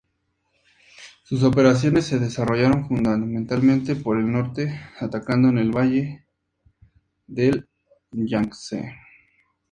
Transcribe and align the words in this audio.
Sus 1.25 1.43
operaciones 1.43 2.07
se 2.07 2.17
desarrollaron 2.17 2.87
fundamentalmente 2.87 3.95
por 3.95 4.17
el 4.17 4.31
norte 4.31 4.81
atacando 4.99 5.49
en 5.49 5.59
el 5.59 5.69
valle 5.69 6.25
del 7.27 7.69
Yangtze. 8.11 8.95